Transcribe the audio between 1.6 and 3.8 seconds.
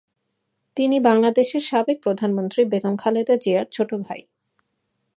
সাবেক প্রধানমন্ত্রী বেগম খালেদা জিয়ার